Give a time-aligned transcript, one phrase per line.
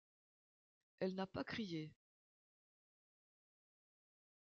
[0.99, 1.91] Elle n’a pas crié.